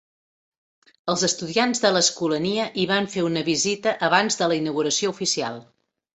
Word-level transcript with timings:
Els 1.13 1.25
estudiants 1.27 1.81
de 1.83 1.91
l'Escolania 1.97 2.65
hi 2.81 2.87
van 2.93 3.11
fer 3.17 3.27
una 3.27 3.45
visita 3.51 3.95
abans 4.09 4.41
de 4.43 4.51
la 4.53 4.59
inauguració 4.63 5.15
oficial. 5.17 5.63